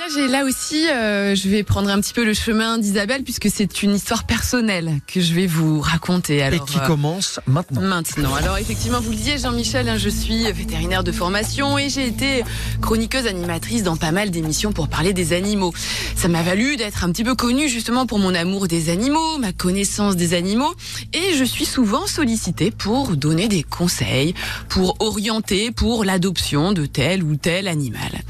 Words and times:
Là, 0.00 0.06
j'ai- 0.14 0.28
là 0.28 0.44
aussi, 0.46 0.88
euh, 0.88 1.34
je 1.34 1.46
vais 1.50 1.62
prendre 1.62 1.90
un 1.90 2.00
petit 2.00 2.14
peu 2.14 2.24
le 2.24 2.32
chemin 2.32 2.78
d'Isabelle 2.78 3.22
puisque 3.22 3.50
c'est 3.52 3.82
une 3.82 3.94
histoire 3.94 4.24
personnelle 4.24 4.98
que 5.06 5.20
je 5.20 5.34
vais 5.34 5.46
vous 5.46 5.78
raconter. 5.82 6.38
Et 6.38 6.58
qui 6.60 6.78
euh, 6.78 6.86
commence 6.86 7.38
maintenant. 7.46 7.82
Maintenant, 7.82 8.34
alors 8.34 8.56
effectivement, 8.56 8.98
vous 9.00 9.10
le 9.10 9.16
disiez, 9.16 9.36
Jean-Michel, 9.36 9.90
hein, 9.90 9.98
je 9.98 10.08
suis 10.08 10.50
vétérinaire 10.52 11.04
de 11.04 11.12
formation 11.12 11.76
et 11.76 11.90
j'ai 11.90 12.06
été 12.06 12.44
chroniqueuse 12.80 13.26
animatrice 13.26 13.82
dans 13.82 13.96
pas 13.96 14.10
mal 14.10 14.30
d'émissions 14.30 14.72
pour 14.72 14.88
parler 14.88 15.12
des 15.12 15.34
animaux. 15.34 15.74
Ça 16.16 16.28
m'a 16.28 16.42
valu 16.42 16.78
d'être 16.78 17.04
un 17.04 17.12
petit 17.12 17.24
peu 17.24 17.34
connue 17.34 17.68
justement 17.68 18.06
pour 18.06 18.18
mon 18.18 18.34
amour 18.34 18.68
des 18.68 18.88
animaux, 18.88 19.36
ma 19.38 19.52
connaissance 19.52 20.16
des 20.16 20.32
animaux 20.32 20.72
et 21.12 21.34
je 21.36 21.44
suis 21.44 21.66
souvent 21.66 22.06
sollicitée 22.06 22.70
pour 22.70 23.18
donner 23.18 23.48
des 23.48 23.64
conseils, 23.64 24.32
pour 24.70 24.96
orienter 25.00 25.72
pour 25.72 26.06
l'adoption 26.06 26.72
de 26.72 26.86
tel 26.86 27.22
ou 27.22 27.36
tel 27.36 27.68
animal. 27.68 28.22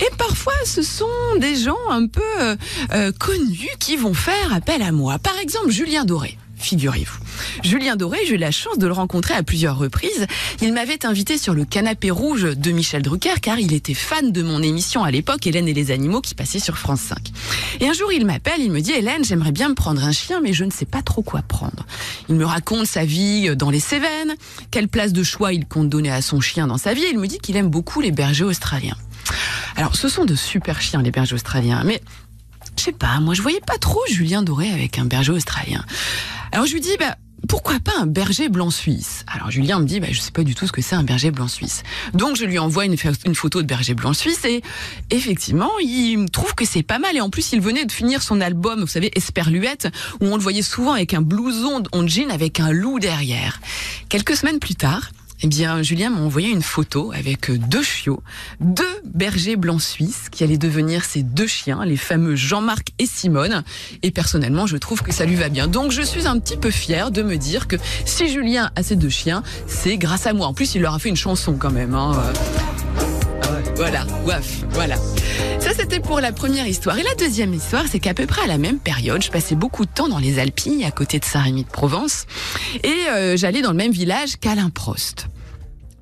Et 0.00 0.10
parfois, 0.16 0.52
ce 0.64 0.82
sont 0.82 1.06
des 1.38 1.56
gens 1.56 1.76
un 1.90 2.06
peu 2.06 2.22
euh, 2.40 2.56
euh, 2.92 3.12
connus 3.12 3.68
qui 3.78 3.96
vont 3.96 4.14
faire 4.14 4.52
appel 4.52 4.82
à 4.82 4.92
moi. 4.92 5.18
Par 5.18 5.38
exemple, 5.38 5.70
Julien 5.70 6.04
Doré. 6.04 6.38
Figurez-vous. 6.58 7.18
Julien 7.62 7.94
Doré, 7.94 8.18
j'ai 8.26 8.34
eu 8.34 8.36
la 8.36 8.50
chance 8.50 8.78
de 8.78 8.86
le 8.86 8.92
rencontrer 8.92 9.34
à 9.34 9.44
plusieurs 9.44 9.78
reprises. 9.78 10.26
Il 10.60 10.72
m'avait 10.72 11.06
invité 11.06 11.38
sur 11.38 11.54
le 11.54 11.64
canapé 11.64 12.10
rouge 12.10 12.42
de 12.42 12.70
Michel 12.72 13.02
Drucker 13.02 13.40
car 13.40 13.60
il 13.60 13.72
était 13.72 13.94
fan 13.94 14.32
de 14.32 14.42
mon 14.42 14.60
émission 14.60 15.04
à 15.04 15.12
l'époque, 15.12 15.46
Hélène 15.46 15.68
et 15.68 15.72
les 15.72 15.92
animaux, 15.92 16.20
qui 16.20 16.34
passait 16.34 16.58
sur 16.58 16.76
France 16.76 17.00
5. 17.02 17.18
Et 17.80 17.88
un 17.88 17.92
jour, 17.92 18.12
il 18.12 18.26
m'appelle, 18.26 18.60
il 18.60 18.72
me 18.72 18.80
dit, 18.80 18.90
Hélène, 18.90 19.24
j'aimerais 19.24 19.52
bien 19.52 19.68
me 19.68 19.74
prendre 19.74 20.02
un 20.02 20.12
chien, 20.12 20.40
mais 20.40 20.52
je 20.52 20.64
ne 20.64 20.70
sais 20.70 20.84
pas 20.84 21.02
trop 21.02 21.22
quoi 21.22 21.42
prendre. 21.42 21.86
Il 22.28 22.34
me 22.34 22.44
raconte 22.44 22.86
sa 22.86 23.04
vie 23.04 23.54
dans 23.56 23.70
les 23.70 23.80
Cévennes, 23.80 24.34
quelle 24.72 24.88
place 24.88 25.12
de 25.12 25.22
choix 25.22 25.52
il 25.52 25.64
compte 25.64 25.88
donner 25.88 26.10
à 26.10 26.22
son 26.22 26.40
chien 26.40 26.66
dans 26.66 26.78
sa 26.78 26.92
vie. 26.92 27.04
Il 27.12 27.20
me 27.20 27.28
dit 27.28 27.38
qu'il 27.38 27.56
aime 27.56 27.68
beaucoup 27.68 28.00
les 28.00 28.10
bergers 28.10 28.44
australiens. 28.44 28.96
Alors, 29.76 29.96
ce 29.96 30.08
sont 30.08 30.24
de 30.24 30.34
super 30.34 30.80
chiens, 30.80 31.02
les 31.02 31.10
bergers 31.10 31.34
australiens, 31.34 31.82
mais 31.84 32.00
je 32.78 32.84
sais 32.84 32.92
pas, 32.92 33.18
moi 33.20 33.34
je 33.34 33.42
voyais 33.42 33.60
pas 33.60 33.76
trop 33.78 34.00
Julien 34.08 34.42
Doré 34.42 34.70
avec 34.70 34.98
un 34.98 35.04
berger 35.04 35.32
australien. 35.32 35.84
Alors 36.52 36.66
je 36.66 36.74
lui 36.74 36.80
dis, 36.80 36.96
bah, 36.98 37.16
pourquoi 37.48 37.80
pas 37.80 37.92
un 38.00 38.06
berger 38.06 38.48
blanc 38.48 38.70
suisse? 38.70 39.24
Alors 39.26 39.50
Julien 39.50 39.80
me 39.80 39.84
dit, 39.84 39.98
bah, 40.00 40.06
je 40.10 40.20
sais 40.20 40.30
pas 40.30 40.44
du 40.44 40.54
tout 40.54 40.66
ce 40.66 40.72
que 40.72 40.80
c'est 40.80 40.94
un 40.94 41.02
berger 41.02 41.30
blanc 41.30 41.48
suisse. 41.48 41.82
Donc 42.14 42.36
je 42.36 42.44
lui 42.44 42.58
envoie 42.58 42.84
une, 42.84 42.96
photo 42.96 43.62
de 43.62 43.66
berger 43.66 43.94
blanc 43.94 44.12
suisse 44.12 44.44
et 44.44 44.62
effectivement, 45.10 45.70
il 45.80 46.26
trouve 46.30 46.54
que 46.54 46.64
c'est 46.64 46.82
pas 46.82 46.98
mal. 46.98 47.16
Et 47.16 47.20
en 47.20 47.30
plus, 47.30 47.52
il 47.52 47.60
venait 47.60 47.84
de 47.84 47.92
finir 47.92 48.22
son 48.22 48.40
album, 48.40 48.80
vous 48.80 48.86
savez, 48.86 49.10
Esperluette, 49.16 49.88
où 50.20 50.26
on 50.26 50.36
le 50.36 50.42
voyait 50.42 50.62
souvent 50.62 50.92
avec 50.92 51.14
un 51.14 51.22
blouson 51.22 51.82
en 51.92 52.06
jean 52.06 52.30
avec 52.30 52.60
un 52.60 52.70
loup 52.70 53.00
derrière. 53.00 53.60
Quelques 54.08 54.36
semaines 54.36 54.60
plus 54.60 54.74
tard, 54.74 55.10
eh 55.42 55.46
bien, 55.46 55.82
Julien 55.82 56.10
m'a 56.10 56.20
envoyé 56.20 56.50
une 56.50 56.62
photo 56.62 57.12
avec 57.14 57.50
deux 57.50 57.82
chiots, 57.82 58.22
deux 58.60 58.84
bergers 59.04 59.56
blancs 59.56 59.80
suisses 59.80 60.28
qui 60.30 60.42
allaient 60.42 60.58
devenir 60.58 61.04
ces 61.04 61.22
deux 61.22 61.46
chiens, 61.46 61.84
les 61.84 61.96
fameux 61.96 62.34
Jean-Marc 62.34 62.88
et 62.98 63.06
Simone. 63.06 63.62
Et 64.02 64.10
personnellement, 64.10 64.66
je 64.66 64.76
trouve 64.76 65.02
que 65.02 65.12
ça 65.12 65.24
lui 65.24 65.36
va 65.36 65.48
bien. 65.48 65.68
Donc, 65.68 65.92
je 65.92 66.02
suis 66.02 66.26
un 66.26 66.38
petit 66.40 66.56
peu 66.56 66.70
fière 66.70 67.10
de 67.10 67.22
me 67.22 67.36
dire 67.36 67.68
que 67.68 67.76
si 68.04 68.28
Julien 68.28 68.70
a 68.74 68.82
ces 68.82 68.96
deux 68.96 69.08
chiens, 69.08 69.42
c'est 69.66 69.96
grâce 69.96 70.26
à 70.26 70.32
moi. 70.32 70.48
En 70.48 70.54
plus, 70.54 70.74
il 70.74 70.82
leur 70.82 70.94
a 70.94 70.98
fait 70.98 71.08
une 71.08 71.16
chanson 71.16 71.54
quand 71.54 71.70
même. 71.70 71.94
Hein. 71.94 72.20
Voilà, 73.78 74.04
waf, 74.24 74.64
voilà. 74.70 74.96
Ça, 75.60 75.70
c'était 75.72 76.00
pour 76.00 76.18
la 76.18 76.32
première 76.32 76.66
histoire. 76.66 76.98
Et 76.98 77.04
la 77.04 77.14
deuxième 77.14 77.54
histoire, 77.54 77.84
c'est 77.88 78.00
qu'à 78.00 78.12
peu 78.12 78.26
près 78.26 78.42
à 78.42 78.48
la 78.48 78.58
même 78.58 78.80
période, 78.80 79.22
je 79.22 79.30
passais 79.30 79.54
beaucoup 79.54 79.84
de 79.84 79.90
temps 79.90 80.08
dans 80.08 80.18
les 80.18 80.40
Alpilles, 80.40 80.84
à 80.84 80.90
côté 80.90 81.20
de 81.20 81.24
Saint-Rémy-de-Provence, 81.24 82.26
et 82.82 83.08
euh, 83.10 83.36
j'allais 83.36 83.62
dans 83.62 83.70
le 83.70 83.76
même 83.76 83.92
village 83.92 84.36
qu'Alain 84.40 84.68
Prost. 84.70 85.28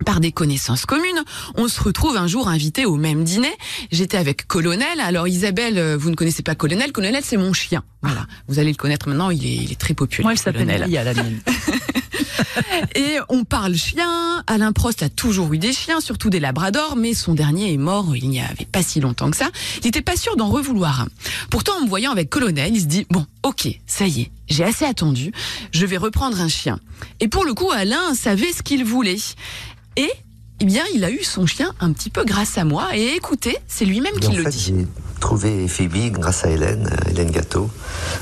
Par 0.07 0.21
des 0.21 0.33
connaissances 0.33 0.87
communes, 0.87 1.23
on 1.57 1.69
se 1.69 1.83
retrouve 1.83 2.17
un 2.17 2.27
jour 2.27 2.49
invité 2.49 2.87
au 2.87 2.97
même 2.97 3.25
dîner. 3.25 3.53
J'étais 3.93 4.17
avec 4.17 4.47
Colonel. 4.47 4.99
Alors 5.01 5.29
Isabelle, 5.29 5.77
euh, 5.77 5.99
vous 5.99 6.09
ne 6.09 6.15
connaissez 6.15 6.43
pas 6.43 6.55
Colonel. 6.55 6.93
Colonel, 6.93 7.23
c'est 7.25 7.37
mon 7.37 7.53
chien. 7.53 7.85
Voilà, 8.01 8.27
vous 8.49 8.59
allez 8.59 8.71
le 8.71 8.77
connaître 8.77 9.07
maintenant. 9.07 9.29
Il 9.29 9.45
est, 9.45 9.55
il 9.55 9.73
est 9.73 9.79
très 9.79 9.93
populaire. 9.93 10.25
Moi, 10.25 10.33
elle 10.33 10.39
s'appelle. 10.39 10.85
Lia, 10.87 11.05
la 11.05 11.13
mienne. 11.13 11.41
Et 12.95 13.19
on 13.29 13.45
parle 13.45 13.75
chien. 13.75 14.43
Alain 14.47 14.73
Prost 14.73 15.03
a 15.03 15.09
toujours 15.09 15.53
eu 15.53 15.59
des 15.59 15.73
chiens, 15.73 16.01
surtout 16.01 16.31
des 16.31 16.41
labradors, 16.41 16.97
mais 16.97 17.15
son 17.15 17.35
dernier 17.35 17.73
est 17.73 17.79
mort 17.79 18.17
il 18.17 18.29
n'y 18.29 18.41
avait 18.41 18.67
pas 18.67 18.83
si 18.83 19.01
longtemps 19.01 19.31
que 19.31 19.37
ça. 19.37 19.51
Il 19.83 19.87
n'était 19.87 20.03
pas 20.03 20.17
sûr 20.17 20.37
d'en 20.37 20.49
revouloir. 20.49 21.07
Pourtant, 21.51 21.79
en 21.79 21.83
me 21.83 21.89
voyant 21.89 22.13
avec 22.13 22.31
Colonel, 22.31 22.75
il 22.75 22.81
se 22.81 22.87
dit, 22.87 23.07
bon, 23.11 23.27
ok, 23.43 23.69
ça 23.87 24.07
y 24.07 24.23
est, 24.23 24.31
j'ai 24.49 24.65
assez 24.65 24.85
attendu, 24.85 25.33
je 25.73 25.87
vais 25.87 25.97
reprendre 25.97 26.41
un 26.41 26.49
chien. 26.49 26.79
Et 27.21 27.29
pour 27.29 27.45
le 27.45 27.55
coup, 27.55 27.71
Alain 27.71 28.15
savait 28.15 28.53
ce 28.53 28.63
qu'il 28.63 28.85
voulait. 28.85 29.17
Et, 29.97 30.11
eh 30.61 30.65
bien, 30.65 30.85
il 30.95 31.05
a 31.05 31.11
eu 31.11 31.23
son 31.23 31.47
chien 31.47 31.73
un 31.81 31.93
petit 31.93 32.11
peu 32.11 32.25
grâce 32.25 32.59
à 32.59 32.65
moi. 32.65 32.89
Et 32.95 33.15
écoutez, 33.17 33.57
c'est 33.67 33.85
lui-même 33.85 34.19
qui 34.21 34.33
le 34.33 34.45
fait, 34.45 34.51
dit. 34.51 34.87
J'ai 35.27 35.31
trouvé 35.31 35.67
Phoebe 35.67 36.13
grâce 36.13 36.45
à 36.45 36.51
Hélène, 36.51 36.89
euh, 36.89 37.11
Hélène 37.11 37.33
Gâteau, 37.33 37.69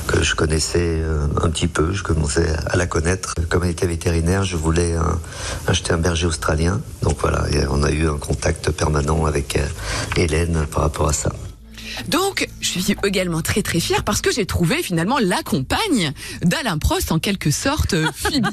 que 0.07 0.23
je 0.23 0.33
connaissais 0.33 0.79
euh, 1.03 1.27
un 1.43 1.51
petit 1.51 1.67
peu, 1.67 1.93
je 1.93 2.01
commençais 2.01 2.47
à 2.65 2.75
la 2.77 2.87
connaître. 2.87 3.35
Comme 3.47 3.63
elle 3.63 3.69
était 3.69 3.85
vétérinaire, 3.85 4.43
je 4.43 4.57
voulais 4.57 4.95
un- 4.95 5.19
acheter 5.67 5.93
un 5.93 5.97
berger 5.99 6.25
australien. 6.25 6.81
Donc 7.03 7.17
voilà, 7.21 7.43
on 7.69 7.83
a 7.83 7.91
eu 7.91 8.09
un 8.09 8.17
contact 8.17 8.71
permanent 8.71 9.25
avec 9.27 9.55
euh, 9.55 9.67
Hélène 10.17 10.65
par 10.71 10.81
rapport 10.81 11.07
à 11.07 11.13
ça. 11.13 11.31
Donc, 12.07 12.47
suis 12.79 12.95
également 13.05 13.41
très 13.41 13.61
très 13.61 13.79
fière 13.79 14.03
parce 14.03 14.21
que 14.21 14.31
j'ai 14.31 14.45
trouvé 14.45 14.83
finalement 14.83 15.17
la 15.19 15.41
compagne 15.43 16.11
d'Alain 16.41 16.77
Prost, 16.77 17.11
en 17.11 17.19
quelque 17.19 17.51
sorte, 17.51 17.93
euh, 17.93 18.07
Phoebe. 18.15 18.45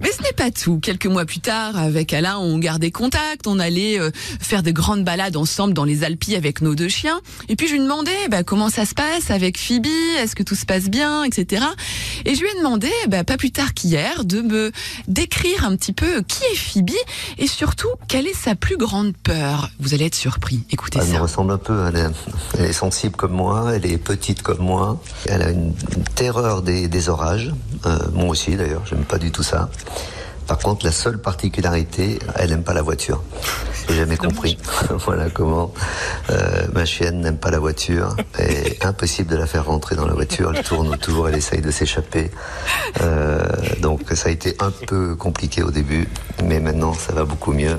Mais 0.00 0.10
ce 0.12 0.22
n'est 0.22 0.32
pas 0.32 0.50
tout. 0.50 0.78
Quelques 0.80 1.06
mois 1.06 1.24
plus 1.24 1.40
tard, 1.40 1.76
avec 1.76 2.12
Alain, 2.12 2.38
on 2.38 2.58
gardait 2.58 2.90
contact, 2.90 3.46
on 3.46 3.58
allait 3.58 3.98
euh, 4.00 4.10
faire 4.14 4.62
de 4.62 4.70
grandes 4.70 5.04
balades 5.04 5.36
ensemble 5.36 5.74
dans 5.74 5.84
les 5.84 6.04
Alpilles 6.04 6.36
avec 6.36 6.60
nos 6.62 6.74
deux 6.74 6.88
chiens. 6.88 7.20
Et 7.48 7.56
puis 7.56 7.66
je 7.68 7.74
lui 7.74 7.80
demandais 7.80 8.28
bah, 8.30 8.42
comment 8.42 8.68
ça 8.70 8.84
se 8.86 8.94
passe 8.94 9.30
avec 9.30 9.58
Phoebe, 9.58 9.86
est-ce 10.18 10.34
que 10.34 10.42
tout 10.42 10.54
se 10.54 10.66
passe 10.66 10.84
bien, 10.88 11.24
etc. 11.24 11.64
Et 12.24 12.34
je 12.34 12.40
lui 12.40 12.48
ai 12.48 12.58
demandé, 12.58 12.90
bah, 13.08 13.24
pas 13.24 13.36
plus 13.36 13.50
tard 13.50 13.74
qu'hier, 13.74 14.24
de 14.24 14.40
me 14.40 14.72
décrire 15.08 15.64
un 15.64 15.76
petit 15.76 15.92
peu 15.92 16.22
qui 16.22 16.42
est 16.52 16.56
Phoebe 16.56 16.90
et 17.38 17.46
surtout 17.46 17.88
quelle 18.08 18.26
est 18.26 18.36
sa 18.36 18.54
plus 18.54 18.76
grande 18.76 19.14
peur? 19.16 19.70
Vous 19.80 19.94
allez 19.94 20.06
être 20.06 20.14
surpris. 20.14 20.62
Écoutez 20.70 20.98
Elle 21.02 21.08
me 21.08 21.14
ça. 21.14 21.20
ressemble 21.20 21.52
un 21.52 21.58
peu, 21.58 21.86
elle 21.88 21.96
est, 21.96 22.06
elle 22.58 22.69
est 22.70 22.72
sensible 22.72 23.16
comme 23.16 23.32
moi, 23.32 23.72
elle 23.74 23.86
est 23.86 23.98
petite 23.98 24.42
comme 24.42 24.60
moi, 24.60 24.98
elle 25.26 25.42
a 25.42 25.50
une, 25.50 25.74
une 25.96 26.04
terreur 26.14 26.62
des, 26.62 26.88
des 26.88 27.08
orages, 27.08 27.52
Euh, 27.86 27.98
moi 28.12 28.28
aussi 28.28 28.56
d'ailleurs, 28.56 28.84
j'aime 28.84 29.04
pas 29.04 29.18
du 29.18 29.30
tout 29.30 29.42
ça. 29.42 29.70
Par 30.46 30.58
contre, 30.58 30.84
la 30.84 30.92
seule 30.92 31.18
particularité, 31.18 32.18
elle 32.34 32.50
n'aime 32.50 32.64
pas 32.64 32.74
la 32.74 32.82
voiture. 32.82 33.22
J'ai 33.88 33.94
jamais 33.94 34.16
compris. 34.16 34.58
voilà 35.06 35.30
comment 35.30 35.72
euh, 36.30 36.66
ma 36.74 36.84
chienne 36.84 37.20
n'aime 37.20 37.38
pas 37.38 37.50
la 37.50 37.60
voiture. 37.60 38.16
Et 38.38 38.76
impossible 38.82 39.30
de 39.30 39.36
la 39.36 39.46
faire 39.46 39.64
rentrer 39.66 39.94
dans 39.94 40.06
la 40.06 40.14
voiture. 40.14 40.52
Elle 40.54 40.64
tourne 40.64 40.88
autour, 40.88 41.28
elle 41.28 41.36
essaye 41.36 41.60
de 41.62 41.70
s'échapper. 41.70 42.30
Euh, 43.00 43.46
donc 43.80 44.00
ça 44.14 44.28
a 44.28 44.32
été 44.32 44.56
un 44.58 44.72
peu 44.88 45.14
compliqué 45.14 45.62
au 45.62 45.70
début, 45.70 46.08
mais 46.44 46.58
maintenant 46.60 46.94
ça 46.94 47.12
va 47.12 47.24
beaucoup 47.24 47.52
mieux. 47.52 47.78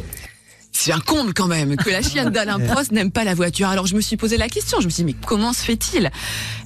C'est 0.84 0.92
un 0.94 1.00
comble 1.00 1.36
quand 1.36 1.46
même 1.46 1.75
que 1.75 1.92
la 1.92 2.02
chienne 2.02 2.31
d'Alain 2.31 2.58
Prost 2.59 2.92
n'aime 2.92 3.12
pas 3.12 3.24
la 3.24 3.36
voiture. 3.36 3.68
Alors 3.69 3.86
je 3.86 3.94
me 3.96 4.02
suis 4.02 4.18
posé 4.18 4.36
la 4.36 4.50
question, 4.50 4.80
je 4.80 4.86
me 4.86 4.90
suis 4.90 5.03
dit 5.03 5.14
mais 5.14 5.19
comment 5.28 5.53
se 5.53 5.64
fait-il? 5.64 6.09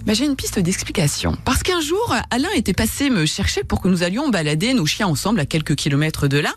Ben, 0.05 0.15
J'ai 0.15 0.23
une 0.23 0.37
piste 0.37 0.57
d'explication. 0.57 1.37
Parce 1.43 1.63
qu'un 1.63 1.81
jour, 1.81 2.15
Alain 2.31 2.47
était 2.55 2.71
passé 2.71 3.09
me 3.09 3.25
chercher 3.25 3.65
pour 3.65 3.81
que 3.81 3.89
nous 3.89 4.03
allions 4.03 4.29
balader 4.29 4.73
nos 4.73 4.85
chiens 4.85 5.07
ensemble 5.07 5.41
à 5.41 5.45
quelques 5.45 5.75
kilomètres 5.75 6.29
de 6.29 6.37
là. 6.37 6.53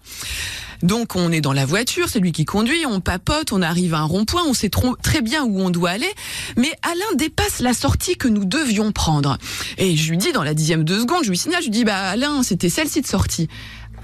Donc 0.85 1.17
on 1.17 1.33
est 1.33 1.41
dans 1.41 1.53
la 1.53 1.67
voiture, 1.67 2.09
c'est 2.09 2.21
lui 2.21 2.31
qui 2.31 2.45
conduit, 2.45 2.87
on 2.87 3.01
papote, 3.01 3.51
on 3.51 3.61
arrive 3.61 3.95
à 3.95 3.99
un 3.99 4.05
rond-point, 4.05 4.45
on 4.47 4.55
sait 4.55 4.69
trop- 4.69 4.95
très 4.95 5.21
bien 5.23 5.43
où 5.43 5.61
on 5.61 5.71
doit 5.71 5.91
aller, 5.91 6.13
mais 6.57 6.71
Alain 6.85 7.17
dépasse 7.17 7.59
la 7.59 7.75
sortie 7.75 8.17
que 8.17 8.29
nous 8.29 8.45
devions 8.45 8.93
prendre. 8.93 9.37
Et 9.79 9.97
je 9.97 10.11
lui 10.11 10.19
dis 10.19 10.31
dans 10.31 10.45
la 10.45 10.55
dixième 10.55 10.85
de 10.85 11.01
seconde, 11.01 11.25
je 11.25 11.31
lui 11.31 11.37
signale, 11.39 11.63
je 11.63 11.67
lui 11.67 11.73
dis 11.73 11.85
bah 11.85 11.99
Alain, 12.11 12.45
c'était 12.45 12.69
celle-ci 12.69 13.01
de 13.01 13.09
sortie. 13.09 13.49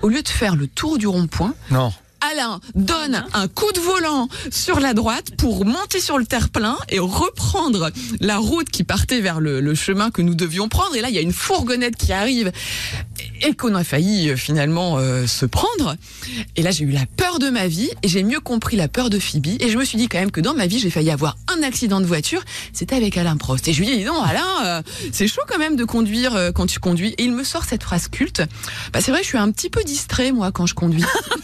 Au 0.02 0.08
lieu 0.08 0.22
de 0.22 0.28
faire 0.28 0.56
le 0.56 0.66
tour 0.66 0.98
du 0.98 1.06
rond-point, 1.06 1.54
Non. 1.70 1.92
Alain 2.32 2.60
donne 2.74 3.24
un 3.34 3.48
coup 3.48 3.70
de 3.72 3.80
volant 3.80 4.28
sur 4.50 4.80
la 4.80 4.94
droite 4.94 5.36
pour 5.36 5.64
monter 5.66 6.00
sur 6.00 6.18
le 6.18 6.24
terre-plein 6.24 6.76
et 6.88 6.98
reprendre 6.98 7.90
la 8.20 8.38
route 8.38 8.70
qui 8.70 8.82
partait 8.82 9.20
vers 9.20 9.40
le, 9.40 9.74
chemin 9.74 10.10
que 10.10 10.22
nous 10.22 10.34
devions 10.34 10.68
prendre. 10.68 10.94
Et 10.96 11.00
là, 11.00 11.08
il 11.08 11.14
y 11.14 11.18
a 11.18 11.20
une 11.20 11.32
fourgonnette 11.32 11.96
qui 11.96 12.12
arrive 12.12 12.52
et 13.42 13.54
qu'on 13.54 13.74
a 13.74 13.84
failli 13.84 14.30
euh, 14.30 14.36
finalement 14.36 14.96
euh, 14.98 15.26
se 15.26 15.44
prendre. 15.44 15.96
Et 16.56 16.62
là, 16.62 16.70
j'ai 16.70 16.84
eu 16.84 16.92
la 16.92 17.04
peur 17.06 17.38
de 17.38 17.50
ma 17.50 17.66
vie 17.66 17.90
et 18.02 18.08
j'ai 18.08 18.22
mieux 18.22 18.40
compris 18.40 18.76
la 18.76 18.88
peur 18.88 19.10
de 19.10 19.18
Phoebe. 19.18 19.60
Et 19.60 19.68
je 19.68 19.76
me 19.76 19.84
suis 19.84 19.98
dit 19.98 20.08
quand 20.08 20.18
même 20.18 20.30
que 20.30 20.40
dans 20.40 20.54
ma 20.54 20.66
vie, 20.66 20.78
j'ai 20.78 20.90
failli 20.90 21.10
avoir 21.10 21.36
un 21.54 21.62
accident 21.62 22.00
de 22.00 22.06
voiture. 22.06 22.42
C'était 22.72 22.96
avec 22.96 23.18
Alain 23.18 23.36
Prost. 23.36 23.68
Et 23.68 23.72
je 23.72 23.80
lui 23.80 23.90
ai 23.90 23.98
dit, 23.98 24.04
non, 24.04 24.22
Alain, 24.22 24.64
euh, 24.64 24.82
c'est 25.12 25.28
chaud 25.28 25.42
quand 25.46 25.58
même 25.58 25.76
de 25.76 25.84
conduire 25.84 26.52
quand 26.54 26.66
tu 26.66 26.78
conduis. 26.78 27.14
Et 27.18 27.24
il 27.24 27.32
me 27.32 27.44
sort 27.44 27.64
cette 27.64 27.82
phrase 27.82 28.08
culte. 28.08 28.42
Bah, 28.92 29.00
c'est 29.02 29.10
vrai, 29.10 29.22
je 29.22 29.28
suis 29.28 29.38
un 29.38 29.50
petit 29.50 29.68
peu 29.68 29.82
distrait, 29.84 30.32
moi, 30.32 30.52
quand 30.52 30.66
je 30.66 30.74
conduis. 30.74 31.04